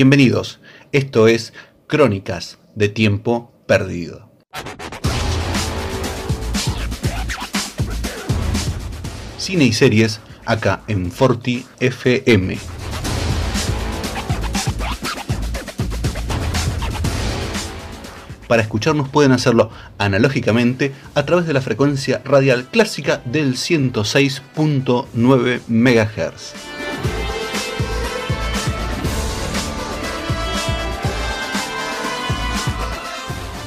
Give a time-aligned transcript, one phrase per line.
[0.00, 0.60] Bienvenidos,
[0.92, 1.52] esto es
[1.86, 4.30] Crónicas de Tiempo Perdido.
[9.36, 12.56] Cine y series acá en Forti FM.
[18.48, 26.89] Para escucharnos pueden hacerlo analógicamente a través de la frecuencia radial clásica del 106.9 MHz.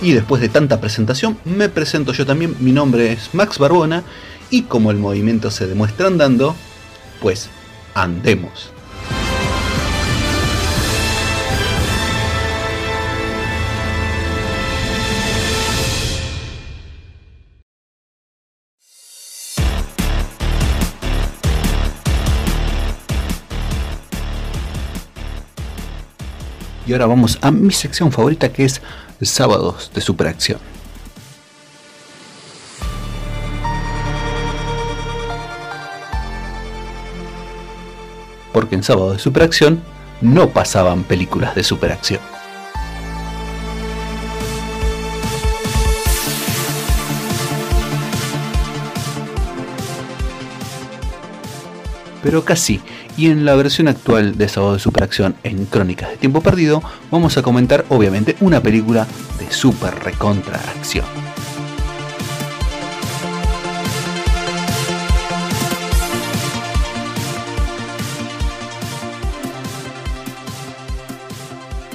[0.00, 2.54] Y después de tanta presentación, me presento yo también.
[2.60, 4.04] Mi nombre es Max Barbona
[4.50, 6.54] y como el movimiento se demuestra andando,
[7.20, 7.48] pues
[7.94, 8.70] andemos.
[26.90, 28.82] Y ahora vamos a mi sección favorita que es
[29.22, 30.58] Sábados de Superacción.
[38.52, 39.84] Porque en Sábados de Superacción
[40.20, 42.18] no pasaban películas de superacción.
[52.24, 52.80] Pero casi,
[53.20, 57.36] y en la versión actual de Sábado de Superacción en Crónicas de Tiempo Perdido, vamos
[57.36, 59.06] a comentar obviamente una película
[59.38, 61.04] de super recontra acción.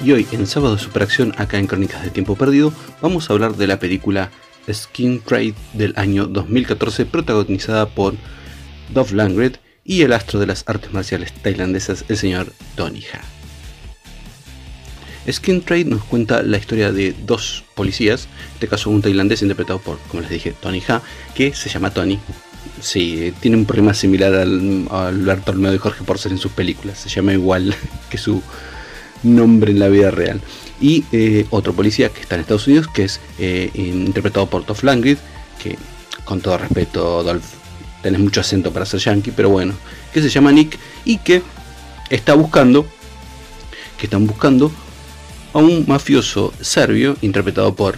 [0.04, 2.72] Y hoy en Sábado de Superacción, acá en Crónicas de Tiempo Perdido,
[3.02, 4.30] vamos a hablar de la película
[4.72, 8.14] Skin Trade del año 2014, protagonizada por
[8.94, 13.36] Dove Langred y el astro de las artes marciales tailandesas, el señor Tony Ha.
[15.32, 19.80] Skin Trade nos cuenta la historia de dos policías, en este caso un tailandés interpretado
[19.80, 21.02] por, como les dije, Tony Ha,
[21.34, 22.18] que se llama Tony.
[22.80, 27.08] Sí, tiene un problema similar al, Alberto Olmedo de Jorge Porcel en sus películas, se
[27.08, 27.74] llama igual
[28.10, 28.42] que su
[29.22, 30.40] nombre en la vida real.
[30.80, 34.82] Y eh, otro policía que está en Estados Unidos, que es eh, interpretado por Toff
[34.82, 35.16] Langrid,
[35.62, 35.78] que
[36.24, 37.55] con todo respeto, Dolph
[38.06, 39.74] tenés mucho acento para ser yankee, pero bueno,
[40.12, 41.42] que se llama Nick y que
[42.08, 42.86] está buscando,
[43.98, 44.70] que están buscando
[45.52, 47.96] a un mafioso serbio interpretado por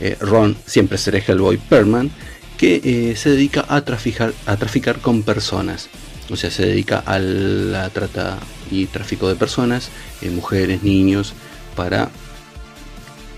[0.00, 2.10] eh, Ron, siempre seré Hellboy Perman,
[2.56, 5.90] que eh, se dedica a traficar, a traficar con personas.
[6.30, 8.38] O sea, se dedica a la trata
[8.70, 9.90] y tráfico de personas,
[10.22, 11.34] eh, mujeres, niños,
[11.76, 12.08] para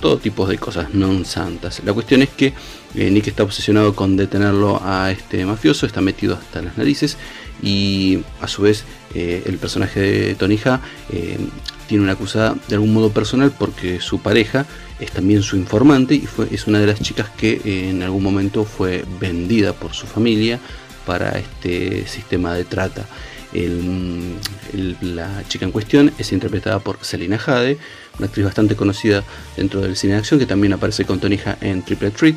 [0.03, 1.81] todo tipo de cosas non santas.
[1.87, 2.53] La cuestión es que
[2.99, 7.17] eh, Nick está obsesionado con detenerlo a este mafioso, está metido hasta las narices
[7.63, 8.83] y a su vez
[9.15, 10.83] eh, el personaje de Tony Ha
[11.15, 11.39] eh,
[11.87, 14.67] tiene una acusada de algún modo personal porque su pareja
[14.99, 18.65] es también su informante y fue, es una de las chicas que en algún momento
[18.65, 20.59] fue vendida por su familia
[21.07, 23.07] para este sistema de trata.
[23.53, 27.79] La chica en cuestión es interpretada por Selina Jade,
[28.19, 29.23] una actriz bastante conocida
[29.57, 32.37] dentro del cine de acción que también aparece con Tony en Triple Treat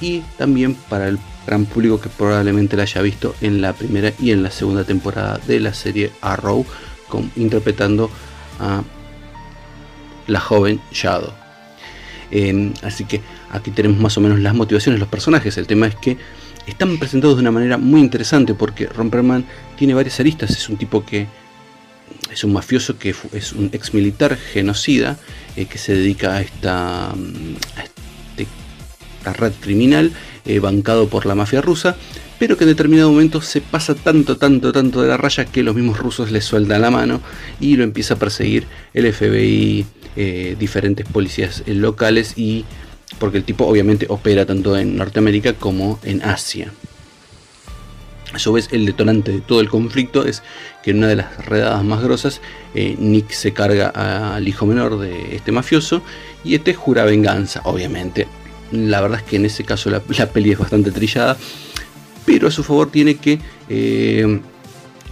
[0.00, 4.32] y también para el gran público que probablemente la haya visto en la primera y
[4.32, 6.66] en la segunda temporada de la serie Arrow,
[7.36, 8.10] interpretando
[8.58, 8.82] a
[10.26, 11.32] la joven Shadow.
[12.30, 13.20] Em, así que
[13.50, 15.56] aquí tenemos más o menos las motivaciones de los personajes.
[15.58, 16.16] El tema es que
[16.66, 19.44] están presentados de una manera muy interesante porque Romperman
[19.76, 20.50] tiene varias aristas.
[20.50, 21.26] Es un tipo que
[22.30, 25.18] es un mafioso que es un ex militar genocida
[25.56, 27.10] eh, que se dedica a esta,
[29.24, 30.12] a red criminal
[30.44, 31.96] eh, bancado por la mafia rusa,
[32.38, 35.74] pero que en determinado momento se pasa tanto, tanto, tanto de la raya que los
[35.74, 37.20] mismos rusos le sueltan la mano
[37.60, 39.86] y lo empieza a perseguir el FBI,
[40.16, 42.64] eh, diferentes policías locales y
[43.18, 46.72] porque el tipo obviamente opera tanto en Norteamérica como en Asia.
[48.32, 50.42] A su vez, el detonante de todo el conflicto es
[50.82, 52.40] que en una de las redadas más grosas,
[52.74, 53.88] eh, Nick se carga
[54.34, 56.02] al hijo menor de este mafioso
[56.44, 58.26] y este jura venganza, obviamente.
[58.72, 61.36] La verdad es que en ese caso la, peli es bastante trillada,
[62.26, 63.38] pero a su favor tiene que
[63.68, 64.40] eh,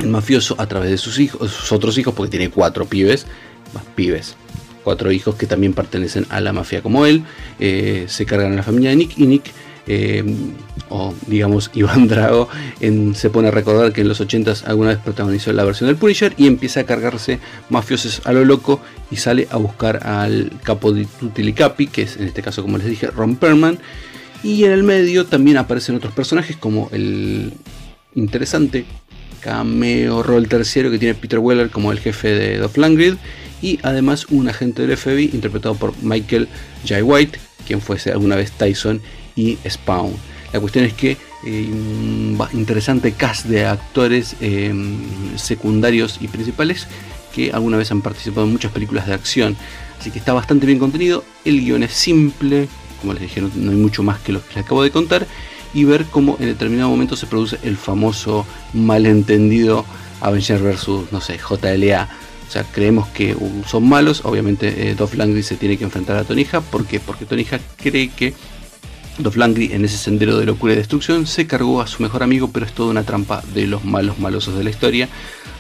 [0.01, 3.27] el mafioso, a través de sus hijos, sus otros hijos, porque tiene cuatro pibes,
[3.73, 4.37] más pibes,
[4.85, 7.25] cuatro hijos que también pertenecen a la mafia como él,
[7.59, 9.53] eh, se cargan a la familia de Nick y Nick
[9.87, 10.25] eh,
[10.89, 12.49] o digamos Iván Drago,
[13.15, 16.35] se pone a recordar que en los 80s alguna vez protagonizó la versión del Punisher
[16.37, 17.39] y empieza a cargarse
[17.71, 22.29] mafiosos a lo loco y sale a buscar al capo de Tutilicapi, que es en
[22.29, 23.79] este caso como les dije Ron Perman,
[24.43, 27.53] y en el medio también aparecen otros personajes como el
[28.15, 28.85] interesante
[29.41, 33.19] cameo rol terciario que tiene Peter Weller como el jefe de Dolph Lundgren
[33.65, 36.49] y además un agente del FBI interpretado por Michael
[36.87, 37.03] J.
[37.03, 39.01] White, quien fuese alguna vez Tyson
[39.37, 40.13] y Spawn.
[40.53, 41.17] La cuestión es que
[41.47, 41.71] eh,
[42.53, 44.99] interesante cast de actores em,
[45.39, 46.87] secundarios y principales
[47.35, 49.57] que alguna vez han participado en muchas películas de acción.
[49.99, 51.25] Así que está bastante bien contenido.
[51.47, 52.69] El guion es simple,
[53.01, 55.27] como les dije, no, hay mucho más que lo que les acabo de contar.
[55.73, 58.45] Y ver cómo en determinado momento se produce el famoso
[58.75, 59.87] malentendido
[60.21, 62.11] Avenger vs, no sé, JLA.
[62.55, 63.37] Sea, creemos que
[63.67, 64.21] son malos.
[64.25, 66.61] Obviamente, eh, Dolph Lundgren se tiene que enfrentar a Tonija.
[66.61, 67.01] ¿Por qué?
[67.01, 68.33] Porque Tonija cree que
[69.19, 72.65] Doflangri en ese sendero de locura y destrucción se cargó a su mejor amigo, pero
[72.65, 75.09] es toda una trampa de los malos malosos de la historia.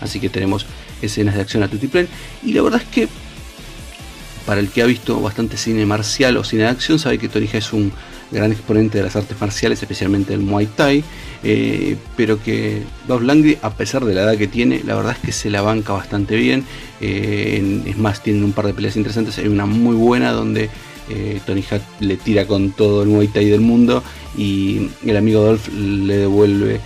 [0.01, 0.67] Así que tenemos
[1.03, 2.07] escenas de acción a tutiplén.
[2.45, 3.09] Y la verdad es que
[4.47, 7.59] para el que ha visto bastante cine marcial o cine de acción, sabe que Torija
[7.59, 7.93] es un
[8.35, 11.05] gran exponente de las artes marciales, especialmente el Muay Thai,
[11.43, 15.19] eh, pero que Dolph Langry, a pesar de la edad que tiene, la verdad es
[15.19, 16.65] que se la banca bastante bien.
[17.01, 19.39] Eh, es más, tienen un par de peleas interesantes.
[19.39, 20.71] Hay una muy buena donde
[21.09, 24.03] eh, Tony Hawk le tira con todo el Muay Thai del mundo
[24.37, 26.81] y el amigo Dolph le devuelve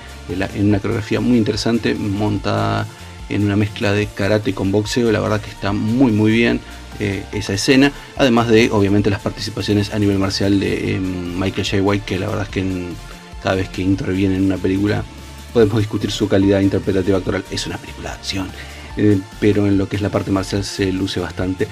[0.54, 2.86] en una coreografía muy interesante montada
[3.28, 5.12] en una mezcla de karate con boxeo.
[5.12, 6.60] La verdad que está muy muy bien
[7.00, 7.92] eh, esa escena.
[8.16, 11.82] Además de obviamente las participaciones a nivel marcial de em, Michael J.
[11.82, 12.64] White, que la verdad es que
[13.42, 15.04] cada vez que interviene en una película
[15.52, 17.44] podemos discutir su calidad interpretativa actoral.
[17.50, 18.48] Es una película de acción,
[18.96, 21.68] eh, pero en lo que es la parte marcial se luce bastante.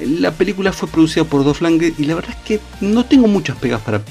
[0.00, 3.56] La película fue producida por Dolph Lundgren y la verdad es que no tengo muchas
[3.56, 4.02] pegas para,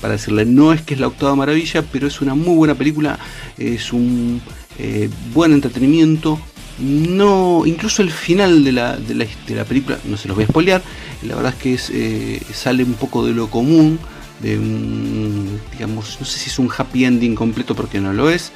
[0.00, 0.44] para decirle.
[0.44, 3.18] No es que es la octava maravilla, pero es una muy buena película,
[3.58, 4.40] es un
[4.78, 6.40] eh, buen entretenimiento.
[6.78, 10.82] No, incluso el final de la, de la, película, no se los voy a spoilear,
[11.22, 13.98] la verdad es que es, eh, sale un poco de lo común,
[14.40, 18.52] de un, digamos, no sé si es un happy ending completo porque no lo es.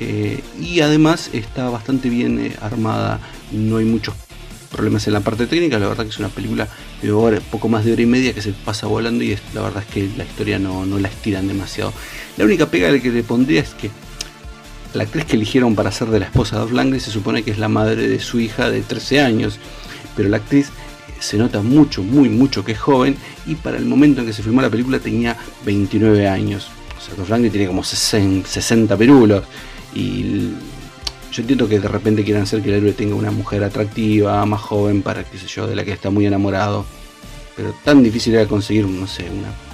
[0.00, 3.20] Eh, y además está bastante bien armada,
[3.52, 4.14] no hay muchos
[4.70, 6.68] problemas en la parte técnica, la verdad que es una película
[7.02, 9.92] de poco más de hora y media que se pasa volando y la verdad es
[9.92, 11.92] que la historia no, la estiran demasiado.
[12.36, 13.90] La única pega que le pondría es que
[14.94, 17.58] la actriz que eligieron para ser de la esposa de Dolph se supone que es
[17.58, 19.58] la madre de su hija de 13 años,
[20.16, 23.16] pero la actriz eh, se nota mucho, muy mucho que es joven
[23.46, 26.68] y para el momento en que se filmó la película tenía 29 años.
[26.98, 29.44] O sea, Dolph tiene como 60 perulos
[29.94, 30.50] y
[31.32, 34.60] yo entiendo que de repente quieran hacer que el héroe tenga una mujer atractiva, más
[34.60, 36.84] joven, para qué sé yo, de la que está muy enamorado.
[37.56, 39.69] Pero tan difícil era conseguir, no sé, una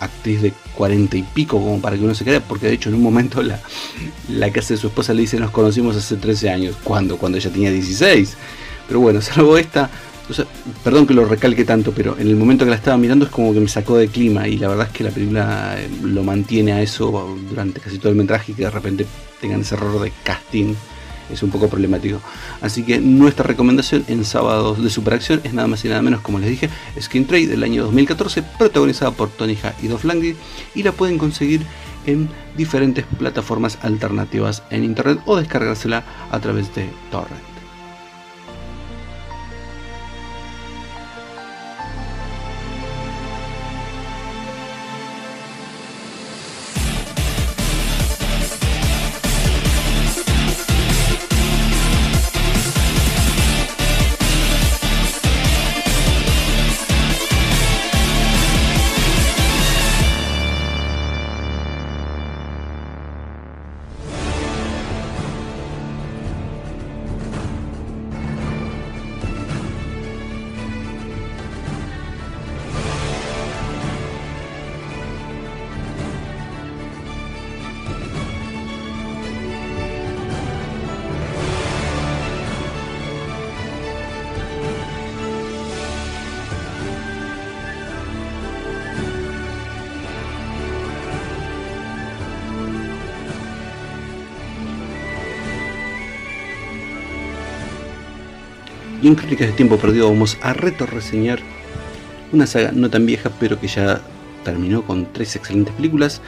[0.00, 2.96] actriz de cuarenta y pico como para que uno se crea, porque de hecho en
[2.96, 3.60] un momento la,
[4.28, 6.76] la que hace su esposa le dice nos conocimos hace 13 años.
[6.82, 7.16] ¿Cuándo?
[7.18, 8.36] Cuando ella tenía 16.
[8.88, 9.90] Pero bueno, salvo esta,
[10.82, 13.52] perdón que lo recalque tanto, pero en el momento que la estaba mirando es como
[13.52, 16.72] que me sacó de clima y la verdad es que la película eh, lo mantiene
[16.72, 19.06] a eso durante casi todo el metraje y que de repente
[19.40, 20.74] tengan ese error de casting
[21.32, 22.20] es un poco problemático.
[22.60, 26.38] Así que nuestra recomendación en sábados de superacción es nada más y nada menos, como
[26.38, 26.70] les dije,
[27.00, 30.36] Skin Trade del año 2014, protagonizada por Tony Ha y Dolph Lundgren,
[30.74, 31.62] y la pueden conseguir
[32.06, 37.49] en diferentes plataformas alternativas en internet o descargársela a través de Torrent.
[99.02, 101.38] Y en Crónicas de Tiempo Perdido vamos a reseñar
[102.32, 104.02] una saga no tan vieja, pero que ya
[104.44, 106.20] terminó con tres excelentes películas,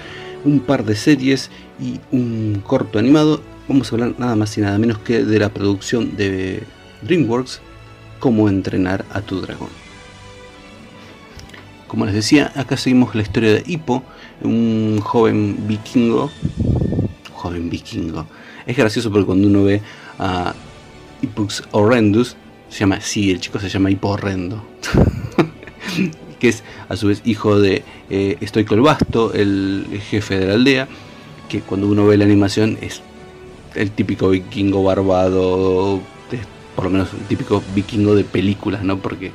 [0.45, 3.43] un par de series y un corto animado.
[3.69, 6.63] Vamos a hablar nada más y nada menos que de la producción de
[7.03, 7.61] DreamWorks,
[8.19, 9.69] Cómo entrenar a tu dragón.
[11.89, 14.05] Como les decía, acá seguimos la historia de Hippo,
[14.41, 16.31] un joven vikingo.
[17.35, 18.27] Joven vikingo.
[18.65, 19.83] Es gracioso porque cuando uno ve
[20.21, 20.55] a
[21.21, 22.37] Hippux Horrendus,
[22.73, 24.65] se llama, sí, el chico se llama Hippo Horrendo.
[26.41, 30.89] que es a su vez hijo de eh, el Basto, el jefe de la aldea,
[31.51, 33.03] que cuando uno ve la animación es
[33.75, 36.01] el típico vikingo barbado,
[36.75, 38.99] por lo menos el típico vikingo de películas, ¿no?
[38.99, 39.33] Porque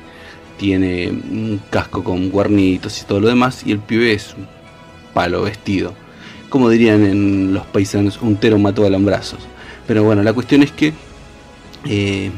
[0.56, 4.48] tiene un casco con guarnitos y todo lo demás, y el pibe es un
[5.14, 5.94] palo vestido.
[6.48, 9.40] Como dirían en los paisanos, un tero mató a brazos.
[9.86, 10.92] Pero bueno, la cuestión es que
[11.88, 12.30] eh,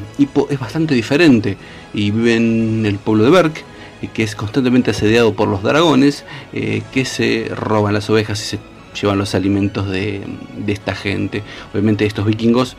[0.49, 1.57] es bastante diferente
[1.93, 3.65] y vive en el pueblo de Berk,
[4.01, 8.45] eh, que es constantemente asediado por los dragones, eh, que se roban las ovejas y
[8.45, 8.59] se
[9.01, 10.23] llevan los alimentos de,
[10.69, 11.43] esta gente.
[11.73, 12.77] Obviamente estos vikingos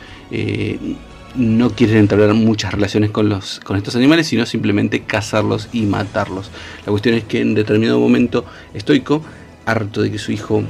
[1.34, 6.50] no quieren entablar muchas relaciones con, los, con estos animales, sino simplemente cazarlos y matarlos.
[6.86, 9.22] La cuestión es que en determinado momento estoico,
[9.66, 10.62] harto de que su hijo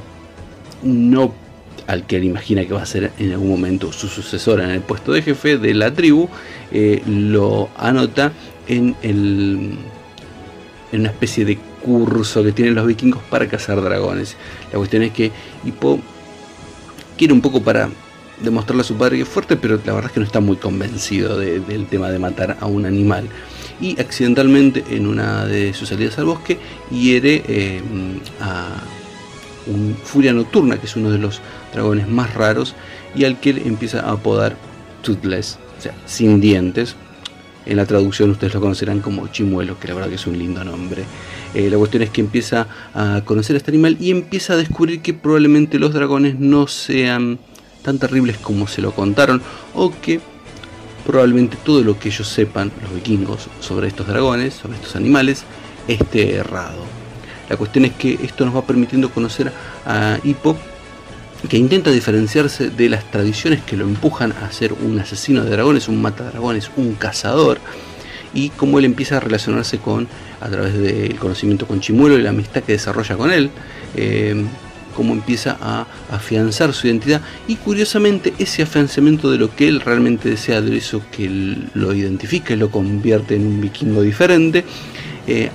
[0.82, 1.32] no
[1.86, 4.80] al que él imagina que va a ser en algún momento su sucesor en el
[4.80, 6.28] puesto de jefe de la tribu,
[6.70, 8.32] eh, lo anota
[8.68, 9.76] en, el,
[10.92, 14.36] en una especie de curso que tienen los vikingos para cazar dragones.
[14.72, 15.32] La cuestión es que
[15.64, 16.00] Hippo
[17.16, 17.88] quiere un poco para
[18.42, 20.56] demostrarle a su padre que es fuerte, pero la verdad es que no está muy
[20.56, 23.28] convencido del tema de matar a un animal.
[23.80, 26.58] Y accidentalmente en una de sus salidas al bosque
[26.90, 27.80] hiere eh,
[28.40, 28.80] a
[29.66, 31.40] un Furia Nocturna, que es uno de los
[31.73, 32.75] dragones más raros,
[33.14, 34.57] y al que él empieza a apodar
[35.02, 36.97] Toothless, o sea, sin dientes.
[37.64, 40.64] En la traducción ustedes lo conocerán como chimuelo, que la verdad que es un lindo
[40.64, 41.04] nombre.
[41.54, 45.00] Eh, la cuestión es que empieza a conocer a este animal y empieza a descubrir
[45.00, 47.38] que probablemente los dragones no sean
[47.83, 49.42] tan terribles como se lo contaron
[49.75, 50.21] o que
[51.07, 55.45] probablemente todo lo que ellos sepan, los vikingos, sobre estos dragones, sobre estos animales,
[55.88, 57.01] esté errado.
[57.52, 59.52] La cuestión es que esto nos va permitiendo conocer
[59.85, 60.56] a Hippo
[61.50, 65.87] que intenta diferenciarse de las tradiciones que lo empujan a ser un asesino de dragones,
[65.87, 67.59] un matadragones, un cazador,
[68.32, 70.09] y cómo él empieza a relacionarse con,
[70.40, 73.50] a través del conocimiento con Chimuelo y la amistad que desarrolla con él,
[73.97, 74.35] eh,
[74.97, 80.30] cómo empieza a afianzar su identidad y curiosamente ese afianzamiento de lo que él realmente
[80.30, 81.28] desea, de eso que
[81.75, 84.64] lo identifica y lo convierte en un vikingo diferente,
[85.26, 85.50] eh,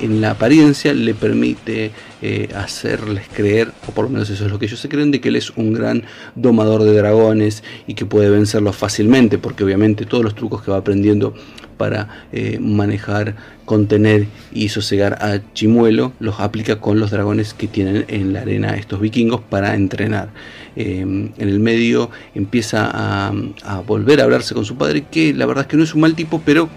[0.00, 4.58] en la apariencia le permite eh, hacerles creer, o por lo menos eso es lo
[4.58, 6.04] que ellos se creen, de que él es un gran
[6.34, 10.78] domador de dragones y que puede vencerlos fácilmente, porque obviamente todos los trucos que va
[10.78, 11.34] aprendiendo
[11.78, 18.04] para eh, manejar, contener y sosegar a Chimuelo los aplica con los dragones que tienen
[18.08, 20.28] en la arena estos vikingos para entrenar.
[20.76, 25.68] en el medio empieza a volver a hablarse con su padre, que la verdad es
[25.68, 26.68] que no es un mal tipo, pero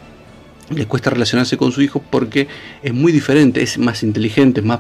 [0.70, 2.48] le cuesta relacionarse con su hijo porque
[2.84, 4.80] es muy diferente, es más inteligente, es más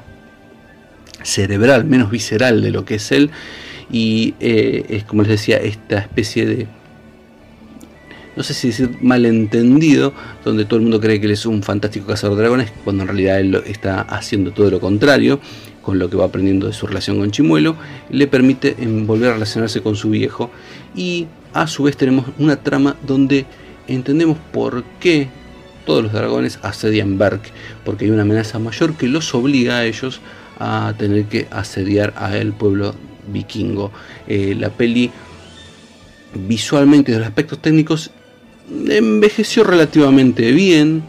[1.23, 3.29] cerebral, menos visceral de lo que es él.
[3.91, 6.67] Y eh, es como les decía, esta especie de,
[8.35, 10.13] no sé si decir malentendido,
[10.45, 13.07] donde todo el mundo cree que él es un fantástico cazador de dragones, cuando en
[13.07, 15.39] realidad él está haciendo todo lo contrario,
[15.81, 17.75] con lo que va aprendiendo de su relación con Chimuelo,
[18.11, 20.51] le permite volver a relacionarse con su viejo.
[20.95, 23.45] Y a su vez tenemos una trama donde
[23.87, 25.29] entendemos por qué
[25.89, 27.41] todos los dragones asedian Berk,
[27.83, 30.21] porque hay una amenaza mayor que los obliga a ellos
[30.59, 32.93] a tener que asediar a el pueblo
[33.33, 33.91] vikingo.
[34.27, 35.09] Eh, la peli
[36.35, 38.11] visualmente y de los aspectos técnicos
[38.87, 41.01] envejeció relativamente bien.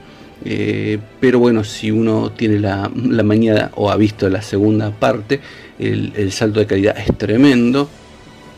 [0.47, 5.43] Eh, pero bueno, si uno tiene la, la mañana o ha visto la segunda parte,
[5.79, 7.91] el, salto de calidad es tremendo.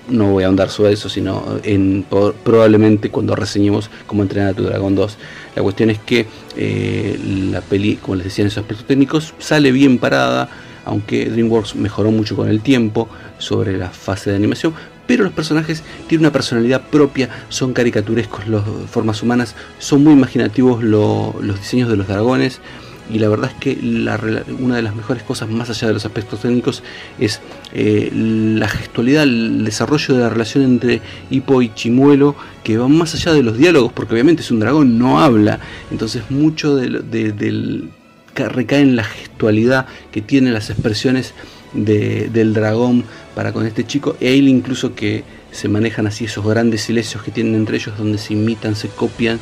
[0.08, 2.04] No voy a ahondar sobre eso, sino en,
[2.44, 5.16] probablemente cuando reseñemos cómo entrenar a tu dragón 2.
[5.54, 7.18] La cuestión es que eh,
[7.50, 10.48] la peli, como les decía en esos aspectos técnicos, sale bien parada,
[10.84, 14.74] aunque DreamWorks mejoró mucho con el tiempo sobre la fase de animación,
[15.06, 20.82] pero los personajes tienen una personalidad propia, son caricaturescos las formas humanas, son muy imaginativos
[20.82, 22.60] los diseños de los dragones
[23.10, 23.78] y la verdad es que
[24.58, 26.82] una de las mejores cosas más allá de los aspectos técnicos
[27.18, 27.40] es
[27.72, 33.14] eh, la gestualidad, el desarrollo de la relación entre Hippo y Chimuelo que va más
[33.14, 35.58] allá de los diálogos porque obviamente es un dragón, no habla,
[35.90, 37.90] entonces mucho del,
[38.34, 41.34] recae en la gestualidad que tienen las expresiones
[41.74, 43.04] del dragón
[43.34, 47.30] para con este chico e él incluso que se manejan así esos grandes silencios que
[47.30, 49.38] tienen entre ellos donde se imitan, se copian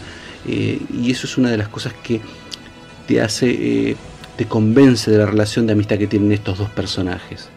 [0.46, 2.20] y eso es una de las cosas que
[3.10, 3.96] te hace,
[4.36, 7.48] te convence de la relación de amistad que tienen estos dos personajes.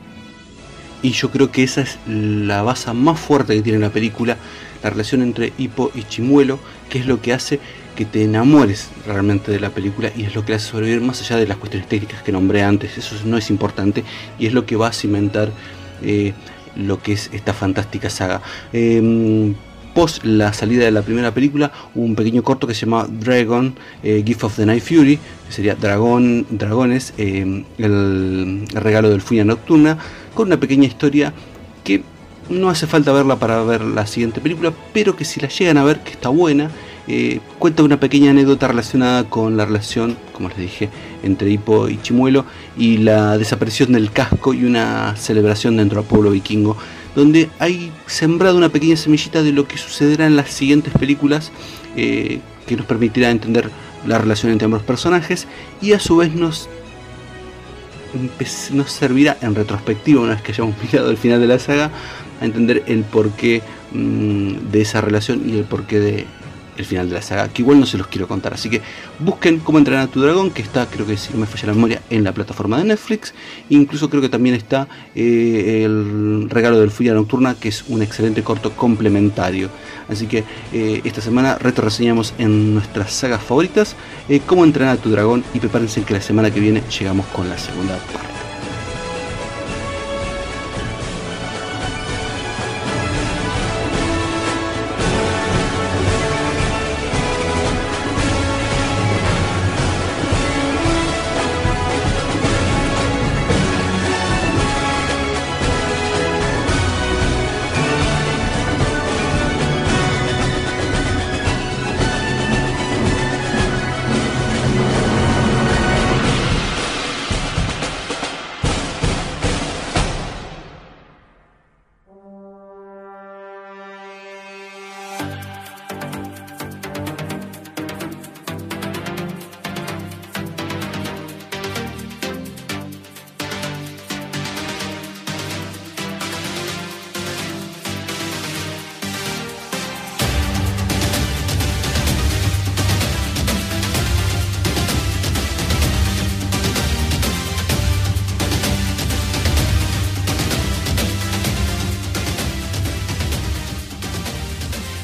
[1.03, 4.35] Y yo creo que esa es la base más fuerte que tiene la película,
[4.81, 6.57] la relación entre Hippo y Chimuelo,
[6.89, 7.59] que es lo que hace
[7.95, 11.37] que te enamores realmente de la película y es lo que hace sobrevivir más allá
[11.37, 12.97] de las cuestiones técnicas que nombré antes.
[12.97, 14.03] Eso no es importante
[14.39, 15.51] y es lo que va a cimentar
[16.01, 16.33] eh,
[16.75, 18.41] lo que es esta fantástica saga.
[18.71, 19.53] Em,
[19.93, 24.23] post la salida de la primera película un pequeño corto que se llama Dragon, eh,
[24.25, 29.97] Gift of the Night Fury, que sería Dragón, Dragones, em, el regalo del Furia Nocturna,
[30.33, 31.33] con una pequeña historia
[31.83, 32.03] que
[32.49, 35.83] no hace falta verla para ver la siguiente película, pero que si la llegan a
[35.83, 36.69] ver, que está buena,
[37.07, 40.89] eh, cuenta una pequeña anécdota relacionada con la relación, como les dije,
[41.21, 42.45] entre Hippo y Chimuelo
[42.77, 46.77] y la desaparición del casco y una celebración dentro del pueblo vikingo,
[47.15, 51.51] donde hay sembrado una pequeña semillita de lo que sucederá en las siguientes películas
[51.95, 53.69] eh, que nos permitirá entender
[54.07, 55.47] la relación entre ambos personajes
[55.81, 56.69] y a su vez nos
[58.73, 61.89] nos servirá en retrospectiva, una vez que hayamos mirado el final de la saga,
[62.41, 66.25] a entender el porqué mm, de esa relación y el porqué de
[66.77, 68.53] el final de la saga, que igual no se los quiero contar.
[68.53, 68.81] Así que
[69.19, 71.73] busquen cómo entrenar a tu dragón, que está, creo que si no me falla la
[71.73, 73.33] memoria, en la plataforma de Netflix.
[73.69, 78.43] Incluso creo que también está eh, el regalo del Furia Nocturna, que es un excelente
[78.43, 79.69] corto complementario.
[80.09, 83.95] Así que eh, esta semana reto reseñamos en nuestras sagas favoritas
[84.29, 87.49] eh, cómo entrenar a tu dragón y prepárense que la semana que viene llegamos con
[87.49, 88.32] la segunda parte.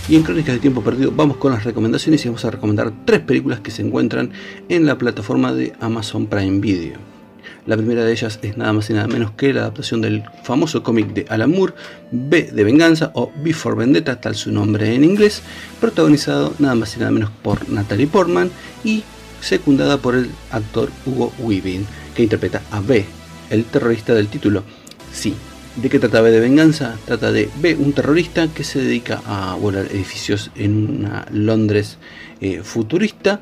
[0.09, 3.19] Y en Crónicas de Tiempo Perdido vamos con las recomendaciones y vamos a recomendar tres
[3.19, 4.31] películas que se encuentran
[4.67, 6.97] en la plataforma de Amazon Prime Video.
[7.67, 10.81] La primera de ellas es nada más y nada menos que la adaptación del famoso
[10.81, 11.75] cómic de Alan Moore,
[12.11, 15.43] B de Venganza o Before Vendetta, tal su nombre en inglés,
[15.79, 18.49] protagonizado nada más y nada menos por Natalie Portman
[18.83, 19.03] y
[19.41, 23.05] secundada por el actor Hugo Weaving, que interpreta a B,
[23.51, 24.63] el terrorista del título.
[25.13, 25.35] Sí,
[25.81, 26.97] ¿De qué trata B de venganza?
[27.05, 31.97] Trata de B, un terrorista que se dedica a volar edificios en una Londres
[32.41, 33.39] eh, futurista,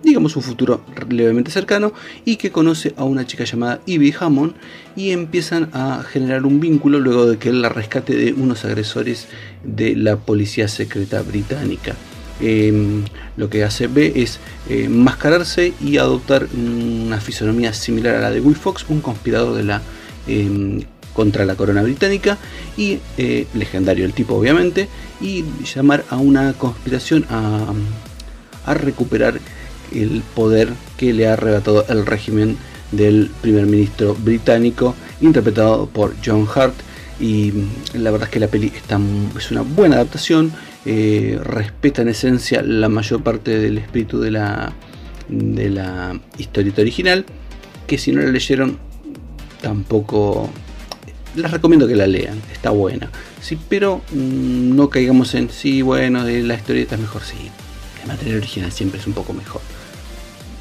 [0.00, 1.92] digamos un futuro levemente cercano,
[2.24, 4.54] y que conoce a una chica llamada Ivy Hammond
[4.94, 9.26] y empiezan a generar un vínculo luego de que él la rescate de unos agresores
[9.64, 11.96] de la policía secreta británica.
[12.40, 13.02] Em,
[13.36, 18.40] lo que hace B es eh, mascararse y adoptar una fisonomía similar a la de
[18.40, 19.82] Will Fox, un conspirador de la
[20.28, 22.38] em, contra la corona británica
[22.76, 24.88] y eh, legendario el tipo obviamente
[25.20, 25.44] y
[25.74, 27.72] llamar a una conspiración a,
[28.66, 29.40] a recuperar
[29.92, 32.56] el poder que le ha arrebatado el régimen
[32.92, 36.74] del primer ministro británico interpretado por John Hart
[37.20, 37.52] y
[37.94, 38.72] la verdad es que la peli
[39.36, 40.52] es una buena adaptación
[40.84, 44.72] eh, respeta en esencia la mayor parte del espíritu de la
[45.28, 47.24] de la historieta original
[47.86, 48.78] que si no la leyeron
[49.60, 50.50] tampoco
[51.34, 53.10] les recomiendo que la lean, está buena.
[53.40, 57.50] Sí, pero mm, no caigamos en, sí, bueno, de la historieta es mejor, sí.
[58.02, 59.60] El material original siempre es un poco mejor.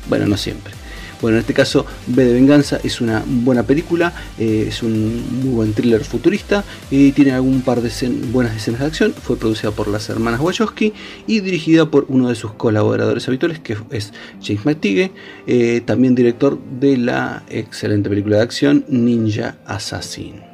[0.08, 0.74] Bueno, no siempre.
[1.22, 5.54] Bueno, en este caso, B de Venganza es una buena película, eh, es un muy
[5.54, 7.92] buen thriller futurista, y tiene algún par de
[8.32, 10.94] buenas escenas de acción, fue producida por las hermanas Wachowski
[11.28, 15.12] y dirigida por uno de sus colaboradores habituales, que es James McTighe,
[15.46, 20.51] eh, también director de la excelente película de acción Ninja Assassin.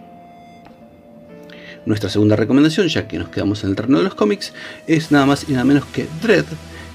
[1.88, 4.52] Nuestra segunda recomendación, ya que nos quedamos en el terreno de los cómics,
[4.88, 6.44] es nada más y nada menos que Dread,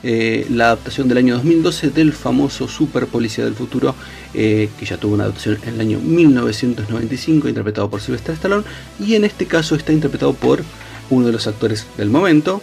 [0.03, 3.95] eh, la adaptación del año 2012 del famoso Super Policía del Futuro,
[4.35, 8.65] eh, que ya tuvo una adaptación en el año 1995, interpretado por Sylvester Stallone,
[9.01, 10.63] y en este caso está interpretado por
[11.09, 12.61] uno de los actores del momento,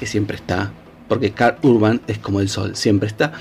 [0.00, 0.72] que siempre está
[1.08, 3.32] porque Carl Urban es como el sol, siempre está.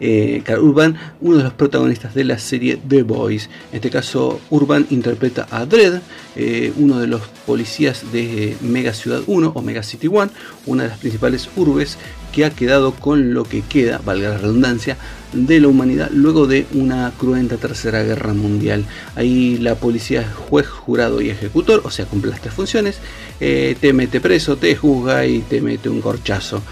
[0.00, 3.48] Eh, Carl Urban, uno de los protagonistas de la serie The Boys.
[3.70, 6.00] En este caso, Urban interpreta a Dredd,
[6.36, 10.30] eh, uno de los policías de Mega Ciudad 1 o Mega City 1,
[10.66, 11.98] una de las principales urbes
[12.32, 14.96] que ha quedado con lo que queda, valga la redundancia,
[15.32, 18.84] de la humanidad luego de una cruenta tercera guerra mundial.
[19.16, 22.98] Ahí la policía es juez, jurado y ejecutor, o sea, cumple las tres funciones.
[23.40, 26.62] Eh, te mete preso, te juzga y te mete un corchazo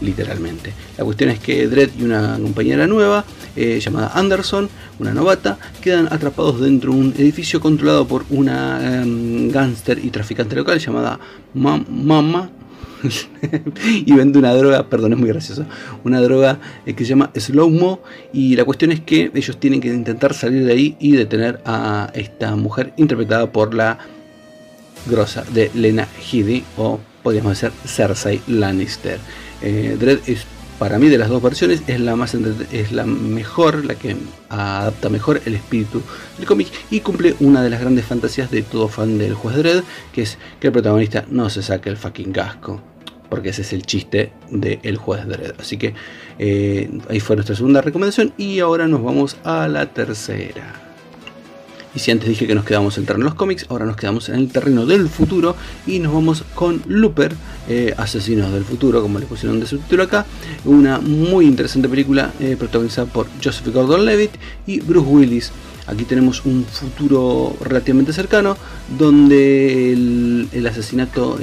[0.00, 0.72] literalmente.
[0.96, 3.24] La cuestión es que Dredd y una compañera nueva,
[3.56, 9.50] eh, llamada Anderson, una novata, quedan atrapados dentro de un edificio controlado por una um,
[9.50, 11.18] gángster y traficante local llamada
[11.54, 12.50] Mama.
[14.04, 15.64] y vende una droga, perdón, es muy gracioso,
[16.02, 18.00] una droga eh, que se llama Slow Mo
[18.32, 22.10] y la cuestión es que ellos tienen que intentar salir de ahí y detener a
[22.14, 23.98] esta mujer interpretada por la
[25.06, 29.18] grosa de Lena Headey o podríamos decir Cersei Lannister.
[29.62, 30.46] Eh, Dread es
[30.78, 34.16] para mí de las dos versiones es la más es la mejor, la que
[34.48, 36.02] adapta mejor el espíritu
[36.36, 39.82] del cómic y cumple una de las grandes fantasías de todo fan del juez Dread,
[40.12, 42.80] que es que el protagonista no se saque el fucking casco.
[43.28, 45.60] Porque ese es el chiste del juez Dredd.
[45.60, 45.92] Así que
[46.38, 48.32] eh, ahí fue nuestra segunda recomendación.
[48.38, 50.87] Y ahora nos vamos a la tercera.
[51.94, 53.96] Y si antes dije que nos quedamos en el terreno de los cómics, ahora nos
[53.96, 57.34] quedamos en el terreno del futuro y nos vamos con Looper,
[57.68, 60.26] eh, Asesinos del Futuro, como le pusieron de subtítulo acá.
[60.64, 64.32] Una muy interesante película eh, protagonizada por Joseph Gordon-Levitt
[64.66, 65.52] y Bruce Willis.
[65.86, 68.58] Aquí tenemos un futuro relativamente cercano
[68.98, 71.38] donde el, asesinato,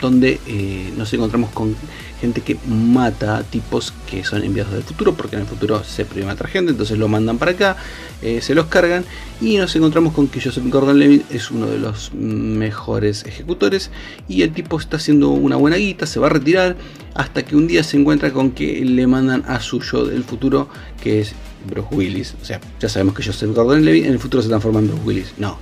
[0.00, 1.74] donde eh, nos encontramos con
[2.20, 6.26] gente que mata tipos que son enviados del futuro, porque en el futuro se prohíbe
[6.26, 7.76] matar gente, entonces lo mandan para acá,
[8.22, 9.04] eh, se los cargan
[9.40, 13.90] y nos encontramos con que Joseph Gordon-Levitt es uno de los mejores ejecutores
[14.28, 16.76] y el tipo está haciendo una buena guita, se va a retirar
[17.14, 20.68] hasta que un día se encuentra con que le mandan a su yo del futuro,
[21.02, 21.34] que es
[21.66, 22.34] Bruce Willis.
[22.40, 25.34] O sea, ya sabemos que Joseph Gordon-Levitt en el futuro se transforma en Bruce Willis.
[25.38, 25.58] No,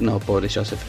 [0.00, 0.80] no, pobre Joseph.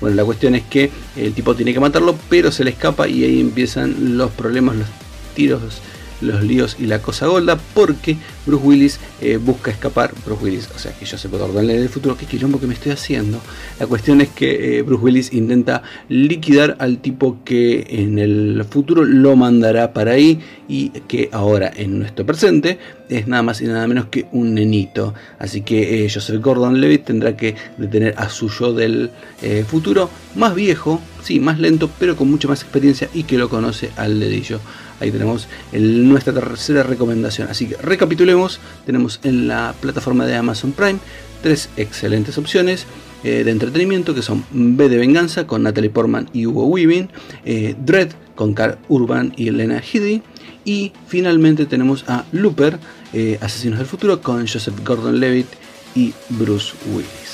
[0.00, 3.24] Bueno, la cuestión es que el tipo tiene que matarlo, pero se le escapa y
[3.24, 4.88] ahí empiezan los problemas, los
[5.34, 5.80] tiros
[6.20, 10.12] los líos y la cosa golda porque Bruce Willis eh, busca escapar.
[10.24, 12.66] Bruce Willis, o sea que yo se puedo ordenarle en el futuro, qué quilombo que
[12.66, 13.40] me estoy haciendo.
[13.78, 19.04] La cuestión es que eh, Bruce Willis intenta liquidar al tipo que en el futuro
[19.04, 22.78] lo mandará para ahí y que ahora en nuestro presente
[23.08, 25.14] es nada más y nada menos que un nenito.
[25.38, 29.10] Así que eh, Joseph Gordon Levitt tendrá que detener a su yo del
[29.66, 33.90] futuro más viejo, sí, más lento, pero con mucha más experiencia y que lo conoce
[33.96, 34.60] al dedillo.
[35.00, 37.48] Ahí tenemos nuestra tercera recomendación.
[37.48, 38.60] Así que recapitulemos.
[38.86, 40.98] Tenemos en la plataforma de Amazon Prime
[41.42, 42.86] tres excelentes opciones
[43.24, 47.08] eh, de entretenimiento que son B de Venganza con Natalie Portman y Hugo Weaving,
[47.44, 50.22] eh, Dread con Carl Urban y Elena Headey
[50.64, 52.78] y finalmente tenemos a Looper,
[53.12, 55.48] eh, Asesinos del Futuro con Joseph Gordon-Levitt
[55.94, 57.29] y Bruce Willis.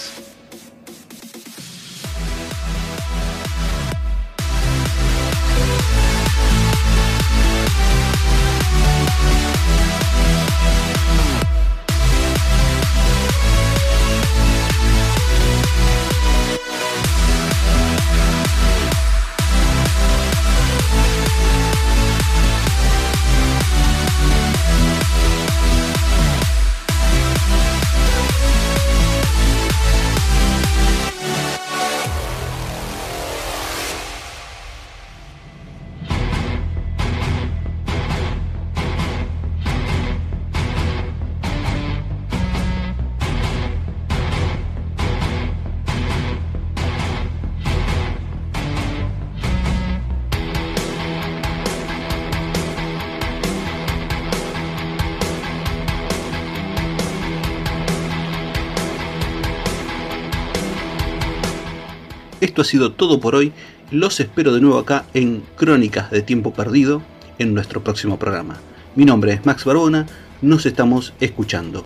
[62.57, 63.53] Esto ha sido todo por hoy.
[63.91, 67.03] Los espero de nuevo acá en Crónicas de Tiempo Perdido
[67.39, 68.57] en nuestro próximo programa.
[68.95, 70.07] Mi nombre es Max Barbona.
[70.41, 71.85] Nos estamos escuchando.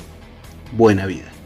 [0.71, 1.40] Buena vida.